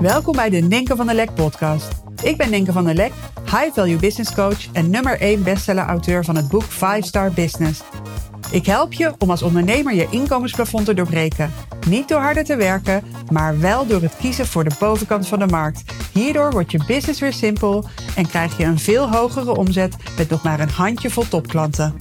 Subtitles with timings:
[0.00, 1.88] Welkom bij de Ninke van der Lek podcast.
[2.22, 3.12] Ik ben Ninke van der Lek,
[3.44, 7.82] high value business coach en nummer 1 bestseller auteur van het boek 5 Star Business.
[8.50, 11.52] Ik help je om als ondernemer je inkomensplafond te doorbreken.
[11.88, 15.46] Niet door harder te werken, maar wel door het kiezen voor de bovenkant van de
[15.46, 15.82] markt.
[16.12, 17.84] Hierdoor wordt je business weer simpel
[18.16, 21.96] en krijg je een veel hogere omzet met nog maar een handjevol topklanten.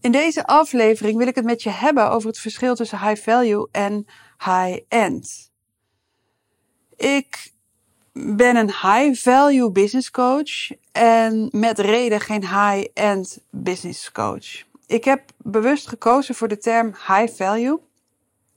[0.00, 3.68] In deze aflevering wil ik het met je hebben over het verschil tussen high value
[3.72, 4.06] en
[4.38, 5.50] high end.
[6.96, 7.52] Ik
[8.12, 14.66] ben een high value business coach en met reden geen high end business coach.
[14.86, 17.78] Ik heb bewust gekozen voor de term high value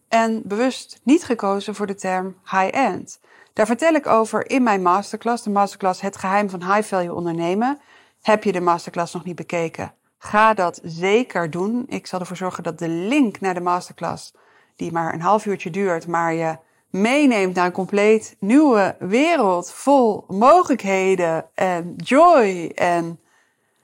[0.08, 3.20] en bewust niet gekozen voor de term high end.
[3.54, 7.80] Daar vertel ik over in mijn masterclass, de masterclass Het geheim van high value ondernemen.
[8.22, 9.94] Heb je de masterclass nog niet bekeken?
[10.18, 11.86] Ga dat zeker doen.
[11.88, 14.34] Ik zal ervoor zorgen dat de link naar de masterclass,
[14.82, 16.58] die maar een half uurtje duurt, maar je
[16.90, 23.20] meeneemt naar een compleet nieuwe wereld vol mogelijkheden en joy en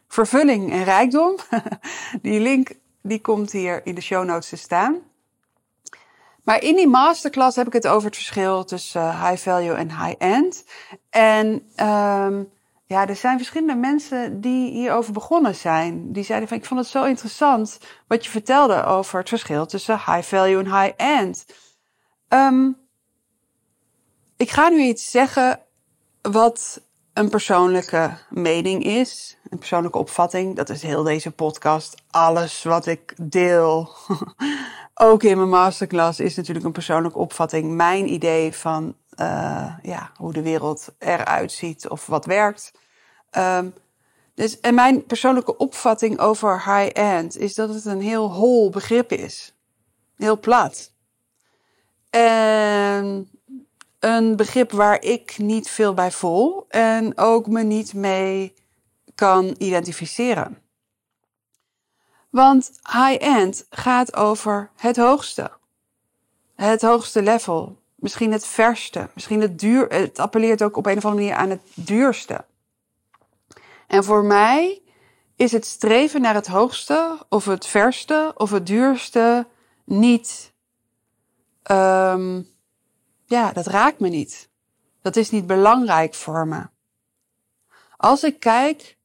[0.08, 1.36] vervulling en rijkdom.
[2.22, 2.70] Die link
[3.02, 4.98] die komt hier in de show notes te staan.
[6.44, 9.90] Maar in die masterclass heb ik het over het verschil tussen eh, high value en
[9.90, 10.66] high end.
[11.10, 11.48] En
[11.88, 12.52] um,
[12.88, 16.12] ja, er zijn verschillende mensen die hierover begonnen zijn.
[16.12, 19.96] Die zeiden van ik vond het zo interessant wat je vertelde over het verschil tussen
[19.96, 21.46] high value en high end.
[22.30, 22.78] Um,
[24.38, 25.60] ik ga nu iets zeggen
[26.22, 26.82] wat
[27.14, 30.56] een persoonlijke mening is, een persoonlijke opvatting.
[30.56, 31.96] Dat is heel deze podcast.
[32.12, 33.90] Alles wat ik deel,
[34.94, 37.76] ook in mijn masterclass, is natuurlijk een persoonlijke opvatting.
[37.76, 42.72] Mijn idee van uh, ja, hoe de wereld eruit ziet of wat werkt.
[43.38, 43.74] Um,
[44.34, 49.56] dus, en mijn persoonlijke opvatting over high-end is dat het een heel hol begrip is.
[50.16, 50.92] Heel plat.
[52.10, 53.30] En
[54.00, 58.54] een begrip waar ik niet veel bij voel en ook me niet mee
[59.16, 60.62] kan identificeren.
[62.30, 65.52] Want high-end gaat over het hoogste.
[66.56, 67.78] Het hoogste level.
[67.98, 69.10] Misschien het verste.
[69.14, 69.88] Misschien het duur.
[69.88, 72.46] Het appelleert ook op een of andere manier aan het duurste.
[73.88, 74.82] En voor mij
[75.36, 79.48] is het streven naar het hoogste of het verste of het duurste
[79.84, 80.54] niet.
[81.72, 82.48] Um,
[83.26, 84.50] ja, dat raakt me niet.
[85.02, 86.68] Dat is niet belangrijk voor me.
[87.98, 88.98] Als ik kijk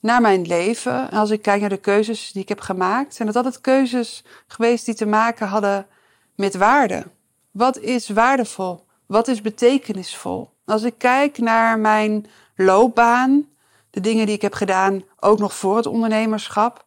[0.00, 3.36] naar mijn leven, als ik kijk naar de keuzes die ik heb gemaakt, zijn het
[3.36, 5.86] altijd keuzes geweest die te maken hadden
[6.34, 7.06] met waarde.
[7.50, 8.86] Wat is waardevol?
[9.06, 10.50] Wat is betekenisvol?
[10.64, 13.48] Als ik kijk naar mijn loopbaan,
[13.90, 16.86] de dingen die ik heb gedaan, ook nog voor het ondernemerschap,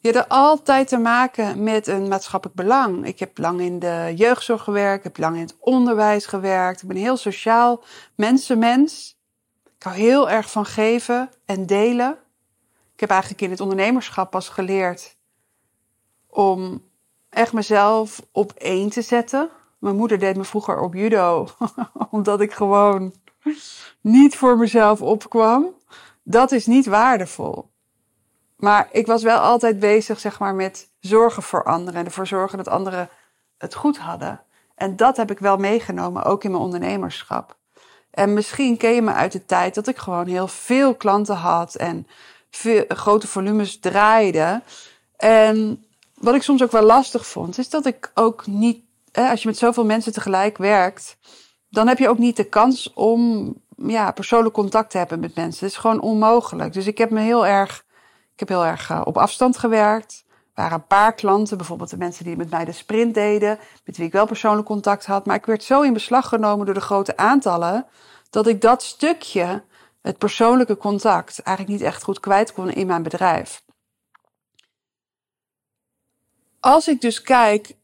[0.00, 3.06] die hadden altijd te maken met een maatschappelijk belang.
[3.06, 6.82] Ik heb lang in de jeugdzorg gewerkt, heb lang in het onderwijs gewerkt.
[6.82, 7.82] Ik ben heel sociaal
[8.14, 9.18] mensenmens.
[9.76, 12.18] Ik hou heel erg van geven en delen.
[12.94, 15.16] Ik heb eigenlijk in het ondernemerschap pas geleerd
[16.26, 16.82] om
[17.28, 19.50] echt mezelf op één te zetten.
[19.78, 21.48] Mijn moeder deed me vroeger op judo,
[22.10, 23.14] omdat ik gewoon
[24.00, 25.74] niet voor mezelf opkwam.
[26.22, 27.70] Dat is niet waardevol.
[28.56, 32.58] Maar ik was wel altijd bezig, zeg maar, met zorgen voor anderen en ervoor zorgen
[32.58, 33.08] dat anderen
[33.58, 34.42] het goed hadden.
[34.74, 37.56] En dat heb ik wel meegenomen, ook in mijn ondernemerschap.
[38.10, 41.74] En misschien ken je me uit de tijd dat ik gewoon heel veel klanten had
[41.74, 42.06] en
[42.88, 44.62] grote volumes draaide.
[45.16, 45.84] En
[46.14, 49.58] wat ik soms ook wel lastig vond, is dat ik ook niet, als je met
[49.58, 51.16] zoveel mensen tegelijk werkt,
[51.68, 55.64] dan heb je ook niet de kans om ja, persoonlijk contact te hebben met mensen.
[55.64, 56.72] Het is gewoon onmogelijk.
[56.72, 57.86] Dus ik heb me heel erg
[58.38, 60.24] ik heb heel erg uh, op afstand gewerkt.
[60.28, 63.96] Er waren een paar klanten, bijvoorbeeld de mensen die met mij de sprint deden, met
[63.96, 65.26] wie ik wel persoonlijk contact had.
[65.26, 67.86] Maar ik werd zo in beslag genomen door de grote aantallen,
[68.30, 69.62] dat ik dat stukje,
[70.02, 73.62] het persoonlijke contact, eigenlijk niet echt goed kwijt kon in mijn bedrijf.
[76.60, 77.76] Als ik dus kijk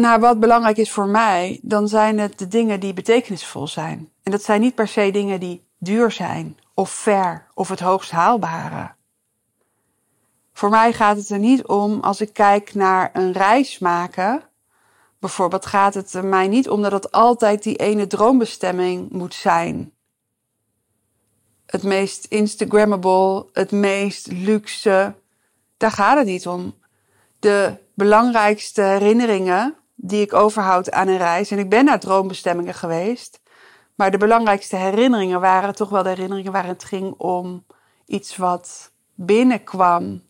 [0.00, 4.10] naar wat belangrijk is voor mij, dan zijn het de dingen die betekenisvol zijn.
[4.22, 8.10] En dat zijn niet per se dingen die duur zijn, of ver, of het hoogst
[8.10, 8.94] haalbare.
[10.52, 14.42] Voor mij gaat het er niet om, als ik kijk naar een reis maken,
[15.18, 19.92] bijvoorbeeld, gaat het er mij niet om dat het altijd die ene droombestemming moet zijn.
[21.66, 25.14] Het meest Instagrammable, het meest luxe.
[25.76, 26.74] Daar gaat het niet om.
[27.38, 29.74] De belangrijkste herinneringen
[30.06, 33.40] die ik overhoud aan een reis, en ik ben naar droombestemmingen geweest,
[33.94, 37.66] maar de belangrijkste herinneringen waren toch wel de herinneringen waar het ging om
[38.06, 40.22] iets wat binnenkwam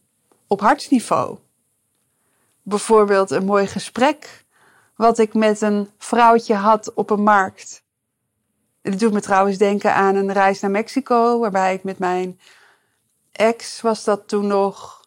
[0.46, 1.38] op hartsniveau.
[2.62, 4.44] Bijvoorbeeld een mooi gesprek
[4.96, 7.84] wat ik met een vrouwtje had op een markt.
[8.82, 12.40] Het doet me trouwens denken aan een reis naar Mexico, waarbij ik met mijn
[13.32, 15.05] ex, was dat toen nog,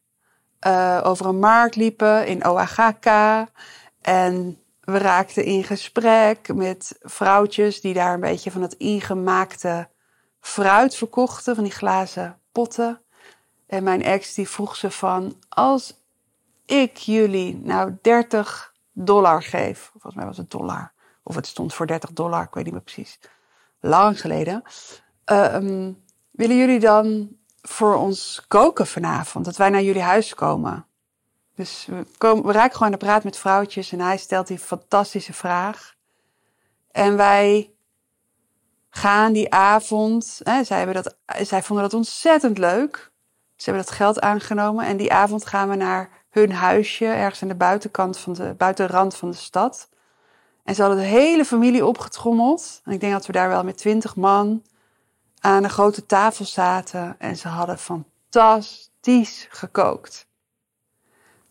[0.68, 3.50] uh, over een markt liepen in Oaxaca.
[4.10, 9.90] En we raakten in gesprek met vrouwtjes die daar een beetje van het ingemaakte
[10.40, 13.02] fruit verkochten, van die glazen potten.
[13.68, 15.94] En mijn ex die vroeg ze van, als
[16.66, 21.88] ik jullie nou 30 dollar geef, volgens mij was het dollar, of het stond voor
[21.88, 23.20] 30 dollar, ik weet niet meer precies,
[23.80, 24.64] lang geleden.
[25.26, 25.92] Uh,
[26.32, 27.30] willen jullie dan
[27.62, 29.46] voor ons koken vanavond?
[29.46, 30.89] Dat wij naar jullie huis komen?
[31.60, 34.60] Dus we, komen, we raken gewoon aan de praat met vrouwtjes en hij stelt die
[34.60, 35.96] fantastische vraag.
[36.92, 37.72] En wij
[38.90, 41.16] gaan die avond, hè, zij, hebben dat,
[41.48, 43.12] zij vonden dat ontzettend leuk.
[43.56, 47.48] Ze hebben dat geld aangenomen en die avond gaan we naar hun huisje, ergens aan
[47.48, 49.90] de buitenkant van de buitenrand van de stad.
[50.64, 52.82] En ze hadden de hele familie opgetrommeld.
[52.84, 54.64] En ik denk dat we daar wel met twintig man
[55.40, 57.16] aan een grote tafel zaten.
[57.18, 60.28] En ze hadden fantastisch gekookt.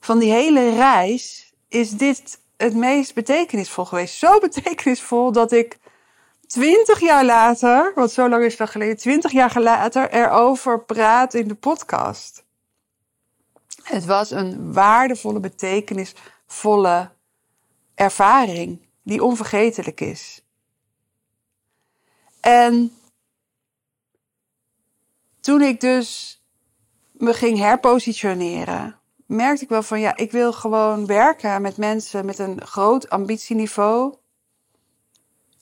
[0.08, 4.14] Van die hele reis is dit het meest betekenisvol geweest.
[4.14, 5.78] Zo betekenisvol dat ik
[6.46, 11.48] twintig jaar later, want zo lang is dat geleden, twintig jaar later erover praat in
[11.48, 12.44] de podcast.
[13.82, 17.10] Het was een waardevolle, betekenisvolle
[17.94, 20.44] ervaring die onvergetelijk is.
[22.40, 22.92] En
[25.40, 26.40] toen ik dus
[27.12, 28.97] me ging herpositioneren,
[29.28, 34.14] merkte ik wel van ja, ik wil gewoon werken met mensen met een groot ambitieniveau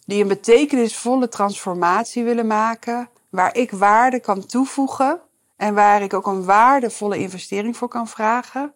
[0.05, 5.21] die een betekenisvolle transformatie willen maken, waar ik waarde kan toevoegen
[5.57, 8.75] en waar ik ook een waardevolle investering voor kan vragen.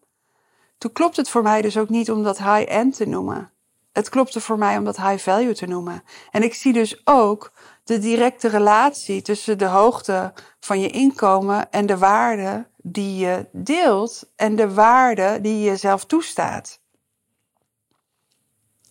[0.79, 3.51] Toen klopt het voor mij dus ook niet om dat high-end te noemen.
[3.93, 6.03] Het klopte voor mij om dat high value te noemen.
[6.31, 7.53] En ik zie dus ook
[7.85, 14.31] de directe relatie tussen de hoogte van je inkomen en de waarde die je deelt
[14.37, 16.81] en de waarde die je zelf toestaat.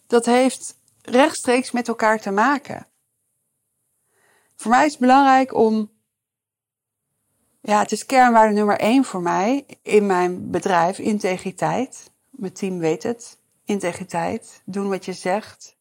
[0.07, 2.88] Dat heeft rechtstreeks met elkaar te maken.
[4.56, 5.91] Voor mij is het belangrijk om,
[7.62, 12.12] ja, het is kernwaarde nummer één voor mij in mijn bedrijf, integriteit.
[12.30, 13.38] Mijn team weet het.
[13.65, 15.77] Integriteit, doen wat je zegt,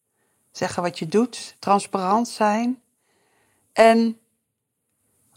[0.51, 2.83] zeggen wat je doet, transparant zijn.
[3.73, 4.19] En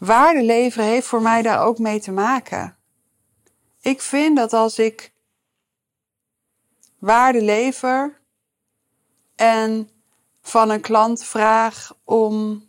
[0.06, 2.76] waarde leveren heeft voor mij daar ook mee te maken.
[3.80, 5.12] Ik vind dat als ik
[6.98, 8.20] waarde lever,
[9.36, 9.88] en
[10.42, 12.64] van een klant vraag om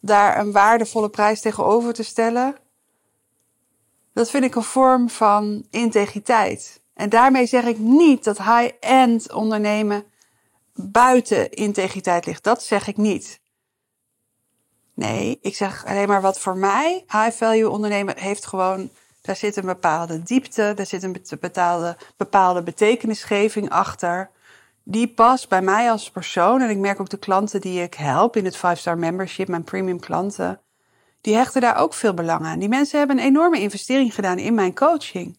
[0.00, 2.56] daar een waardevolle prijs tegenover te stellen,
[4.12, 6.82] dat vind ik een vorm van integriteit.
[6.94, 10.04] En daarmee zeg ik niet dat high-end ondernemen
[10.74, 12.44] buiten integriteit ligt.
[12.44, 13.40] Dat zeg ik niet.
[14.94, 19.66] Nee, ik zeg alleen maar wat voor mij high-value ondernemen heeft gewoon, daar zit een
[19.66, 24.30] bepaalde diepte, daar zit een bepaalde, bepaalde betekenisgeving achter
[24.84, 26.60] die past bij mij als persoon.
[26.60, 30.00] En ik merk ook de klanten die ik help in het 5-star membership, mijn premium
[30.00, 30.60] klanten,
[31.20, 32.58] die hechten daar ook veel belang aan.
[32.58, 35.38] Die mensen hebben een enorme investering gedaan in mijn coaching.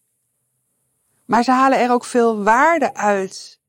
[1.25, 3.59] Maar ze halen er ook veel waarde uit.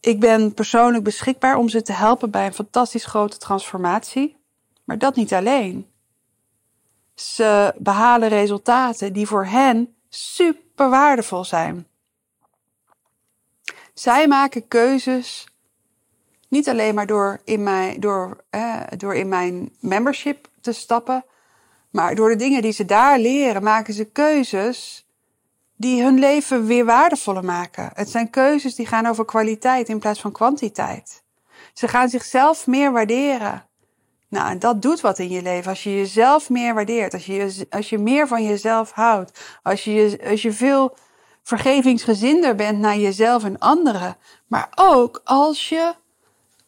[0.00, 4.37] Ik ben persoonlijk beschikbaar om ze te helpen bij een fantastisch grote transformatie.
[4.88, 5.86] Maar dat niet alleen.
[7.14, 11.86] Ze behalen resultaten die voor hen super waardevol zijn.
[13.94, 15.46] Zij maken keuzes
[16.48, 21.24] niet alleen maar door in mijn, door, eh, door in mijn membership te stappen,
[21.90, 25.06] maar door de dingen die ze daar leren, maken ze keuzes
[25.76, 27.90] die hun leven weer waardevoller maken.
[27.94, 31.22] Het zijn keuzes die gaan over kwaliteit in plaats van kwantiteit.
[31.72, 33.67] Ze gaan zichzelf meer waarderen.
[34.28, 35.70] Nou, en dat doet wat in je leven.
[35.70, 40.20] Als je jezelf meer waardeert, als je, als je meer van jezelf houdt, als je,
[40.30, 40.96] als je veel
[41.42, 44.16] vergevingsgezinder bent naar jezelf en anderen.
[44.46, 45.94] Maar ook als je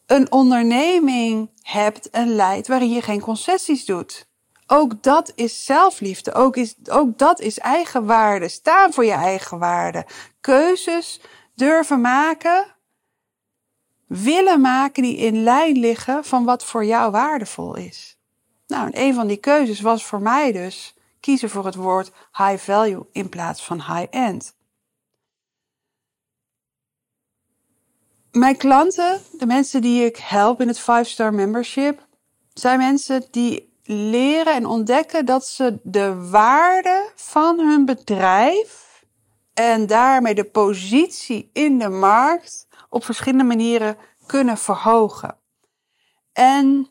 [0.05, 4.29] een onderneming hebt en leidt waarin je geen concessies doet.
[4.67, 6.33] Ook dat is zelfliefde.
[6.33, 8.49] Ook, is, ook dat is eigenwaarde.
[8.49, 10.05] Staan voor je eigen waarde.
[10.41, 11.21] Keuzes
[11.55, 12.65] durven maken.
[14.11, 18.17] Willen maken die in lijn liggen van wat voor jou waardevol is.
[18.67, 22.57] Nou, en een van die keuzes was voor mij dus kiezen voor het woord high
[22.57, 24.55] value in plaats van high end.
[28.31, 32.07] Mijn klanten, de mensen die ik help in het 5-star membership,
[32.53, 39.03] zijn mensen die leren en ontdekken dat ze de waarde van hun bedrijf
[39.53, 45.37] en daarmee de positie in de markt op verschillende manieren kunnen verhogen.
[46.33, 46.87] En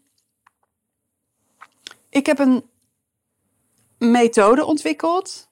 [2.09, 2.71] ik heb een
[3.99, 5.49] methode ontwikkeld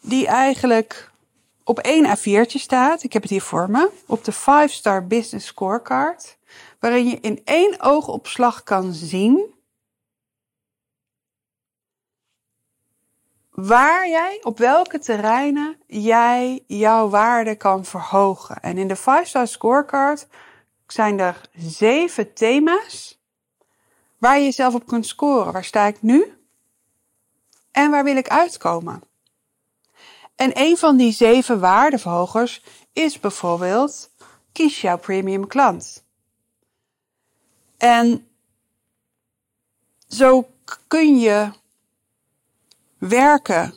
[0.00, 1.10] die eigenlijk
[1.64, 3.02] op één A4'tje staat.
[3.02, 3.90] Ik heb het hier voor me.
[4.06, 6.38] Op de 5-star business scorecard.
[6.78, 9.54] Waarin je in één oogopslag kan zien
[13.52, 18.60] waar jij, op welke terreinen jij jouw waarde kan verhogen.
[18.60, 20.26] En in de 5-star scorecard
[20.86, 23.20] zijn er zeven thema's
[24.18, 25.52] waar je jezelf op kunt scoren.
[25.52, 26.36] Waar sta ik nu?
[27.70, 29.02] En waar wil ik uitkomen?
[30.34, 34.10] En een van die zeven waardeverhogers is bijvoorbeeld
[34.52, 36.04] kies jouw premium klant.
[37.78, 38.28] En
[40.08, 40.48] zo
[40.86, 41.50] kun je
[43.08, 43.74] werken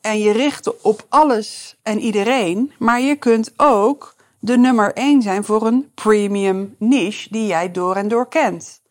[0.00, 5.44] en je richten op alles en iedereen, maar je kunt ook de nummer 1 zijn
[5.44, 8.82] voor een premium niche die jij door en door kent.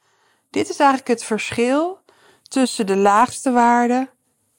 [0.49, 1.99] Dit is eigenlijk het verschil
[2.43, 4.09] tussen de laagste waarde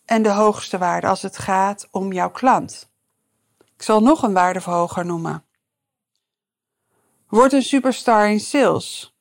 [0.05, 2.91] en de hoogste waarde als het gaat om jouw klant.
[3.77, 5.45] Ik zal nog een waardeverhoger noemen.
[7.29, 9.17] Word een superstar in sales.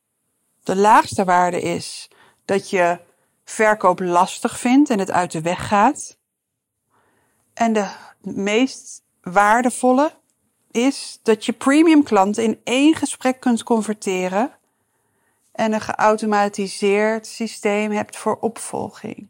[0.62, 2.10] De laagste waarde is
[2.44, 3.06] dat je
[3.50, 6.18] verkoop lastig vindt en het uit de weg gaat.
[7.54, 7.88] En de
[8.20, 10.12] meest waardevolle
[10.70, 14.50] is dat je premium klanten in één gesprek kunt converteren
[15.52, 19.28] en een geautomatiseerd systeem hebt voor opvolging.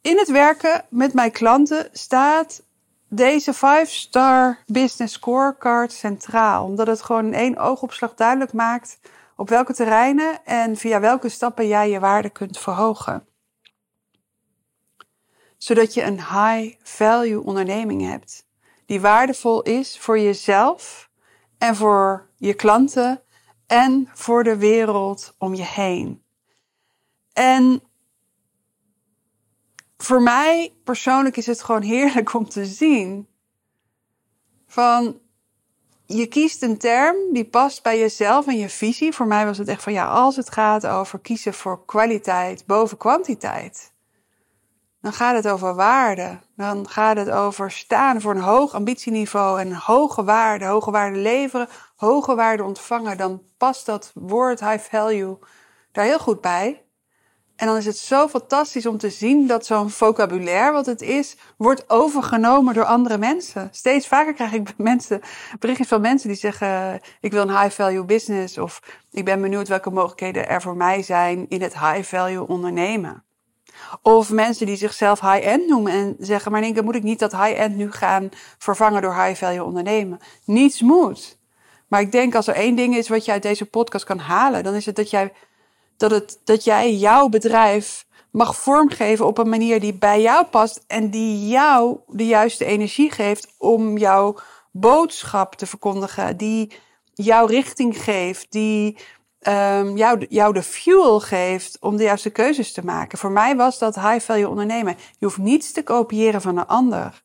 [0.00, 2.62] In het werken met mijn klanten staat
[3.08, 8.98] deze 5-star business scorecard centraal, omdat het gewoon in één oogopslag duidelijk maakt
[9.40, 13.26] op welke terreinen en via welke stappen jij je waarde kunt verhogen.
[15.56, 18.46] Zodat je een high value onderneming hebt
[18.86, 21.10] die waardevol is voor jezelf
[21.58, 23.22] en voor je klanten
[23.66, 26.22] en voor de wereld om je heen.
[27.32, 27.82] En
[29.96, 33.28] voor mij persoonlijk is het gewoon heerlijk om te zien
[34.66, 35.20] van
[36.16, 39.12] je kiest een term die past bij jezelf en je visie.
[39.12, 42.96] Voor mij was het echt van ja, als het gaat over kiezen voor kwaliteit boven
[42.96, 43.92] kwantiteit,
[45.00, 46.38] dan gaat het over waarde.
[46.56, 51.68] Dan gaat het over staan voor een hoog ambitieniveau en hoge waarde, hoge waarde leveren,
[51.96, 53.16] hoge waarde ontvangen.
[53.16, 55.38] Dan past dat woord high value
[55.92, 56.84] daar heel goed bij.
[57.60, 61.36] En dan is het zo fantastisch om te zien dat zo'n vocabulaire, wat het is,
[61.56, 63.68] wordt overgenomen door andere mensen.
[63.72, 65.20] Steeds vaker krijg ik mensen,
[65.58, 68.58] berichtjes van mensen die zeggen: Ik wil een high value business.
[68.58, 73.24] Of ik ben benieuwd welke mogelijkheden er voor mij zijn in het high value ondernemen.
[74.02, 77.76] Of mensen die zichzelf high-end noemen en zeggen: Maar denk, moet ik niet dat high-end
[77.76, 80.18] nu gaan vervangen door high value ondernemen?
[80.44, 81.38] Niets moet.
[81.88, 84.64] Maar ik denk als er één ding is wat je uit deze podcast kan halen,
[84.64, 85.32] dan is het dat jij
[86.00, 90.84] dat, het, dat jij jouw bedrijf mag vormgeven op een manier die bij jou past
[90.86, 94.36] en die jou de juiste energie geeft om jouw
[94.70, 96.72] boodschap te verkondigen, die
[97.14, 98.96] jouw richting geeft, die
[99.48, 103.18] um, jou, jou de fuel geeft om de juiste keuzes te maken.
[103.18, 104.96] Voor mij was dat high value ondernemen.
[105.18, 107.22] Je hoeft niets te kopiëren van een ander.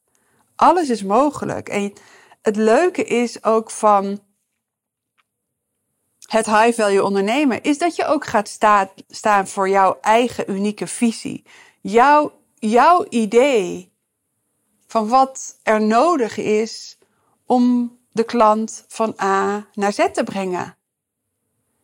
[0.55, 1.70] Alles is mogelijk.
[1.70, 1.94] En
[2.41, 4.20] het leuke is ook van
[6.25, 10.88] het high value ondernemen, is dat je ook gaat sta staan voor jouw eigen unieke
[10.88, 11.44] visie.
[11.82, 13.94] Jouw, jouw idee
[14.88, 16.98] van wat er nodig is
[17.46, 20.77] om de klant van A naar Z te brengen.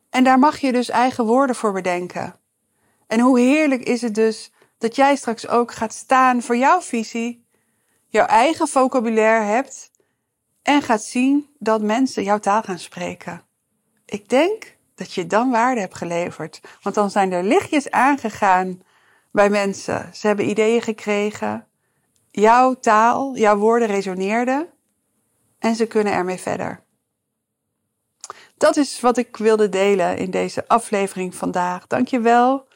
[0.10, 2.36] En daar mag je dus eigen woorden voor bedenken.
[3.08, 7.46] En hoe heerlijk is het dus dat jij straks ook gaat staan voor jouw visie,
[8.08, 9.92] jouw eigen vocabulaire hebt
[10.62, 13.46] en gaat zien dat mensen jouw taal gaan spreken.
[14.12, 16.62] Ik denk dat je dan waarde hebt geleverd.
[16.82, 18.82] Want dan zijn er lichtjes aangegaan
[19.32, 20.10] bij mensen.
[20.16, 21.68] Ze hebben ideeën gekregen.
[22.32, 24.68] Jouw taal, jouw woorden resoneerden.
[25.60, 26.84] En ze kunnen ermee verder.
[28.58, 31.88] Dat is wat ik wilde delen in deze aflevering vandaag.
[31.88, 32.68] Dankjewel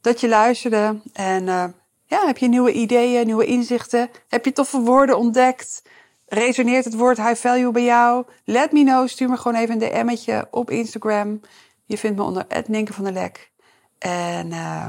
[0.00, 1.00] dat je luisterde.
[1.12, 1.64] En uh,
[2.06, 4.10] ja, heb je nieuwe ideeën, nieuwe inzichten?
[4.28, 5.82] Heb je toffe woorden ontdekt?
[6.28, 8.26] Resoneert het woord high value bij jou?
[8.44, 9.08] Let me know.
[9.08, 11.40] Stuur me gewoon even een DM'tje op Instagram.
[11.86, 13.52] Je vindt me onder Ninke van der Lek.
[13.98, 14.88] En uh,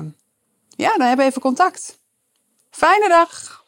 [0.69, 1.99] ja, dan hebben we even contact.
[2.69, 3.58] Fijne dag!